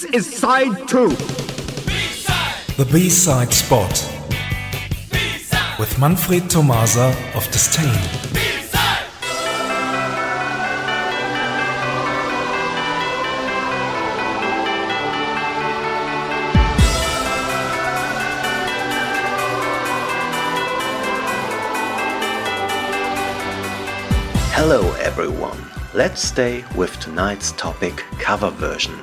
[0.00, 1.10] This is side two.
[2.78, 3.90] The B-side spot.
[5.78, 7.84] With Manfred Tomasa of Disdain.
[24.54, 25.58] Hello everyone.
[25.92, 28.94] Let's stay with tonight's topic cover version.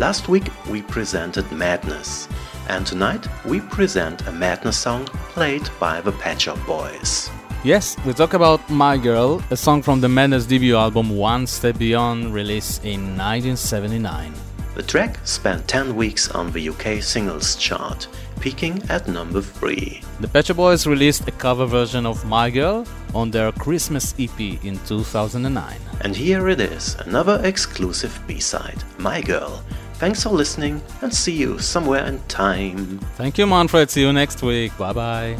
[0.00, 2.26] Last week we presented Madness,
[2.70, 7.28] and tonight we present a Madness song played by the Pet Shop Boys.
[7.64, 11.76] Yes, we talk about My Girl, a song from the Madness debut album One Step
[11.76, 14.32] Beyond, released in 1979.
[14.74, 18.08] The track spent 10 weeks on the UK singles chart,
[18.40, 20.00] peaking at number 3.
[20.20, 24.40] The Pet Shop Boys released a cover version of My Girl on their Christmas EP
[24.64, 25.76] in 2009.
[26.00, 29.62] And here it is, another exclusive B-side, My Girl.
[30.00, 32.98] Thanks for listening and see you somewhere in time.
[33.16, 33.90] Thank you, Manfred.
[33.90, 34.76] See you next week.
[34.78, 35.36] Bye bye.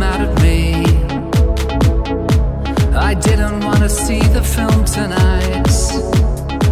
[0.00, 0.72] Mad at me.
[2.96, 5.68] I didn't want to see the film tonight.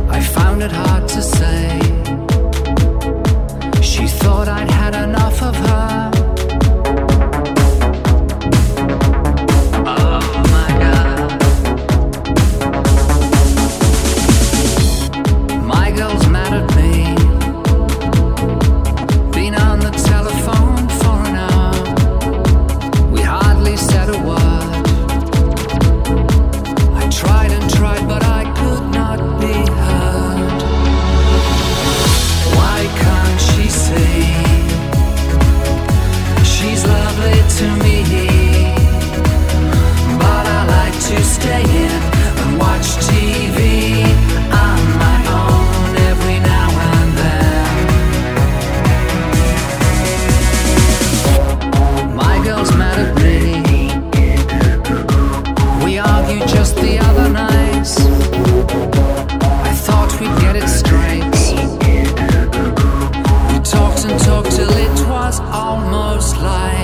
[0.08, 1.97] I found it hard to say.
[55.98, 57.88] argued just the other night.
[59.64, 61.25] I thought we'd get it straight.
[63.53, 66.78] We talked and talked till it was almost like.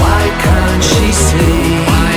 [0.02, 2.09] Why can't she see?